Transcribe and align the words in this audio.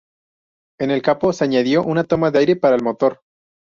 En 0.79 0.89
el 0.89 1.03
capó 1.03 1.31
se 1.31 1.43
añadió 1.43 1.83
una 1.83 2.05
toma 2.05 2.31
de 2.31 2.39
aire 2.39 2.55
para 2.55 2.75
el 2.75 2.81
motor. 2.81 3.21